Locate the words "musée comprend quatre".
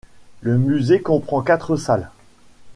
0.57-1.75